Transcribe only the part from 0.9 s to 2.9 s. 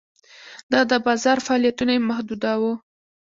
د بازار فعالیتونه یې محدوداوه.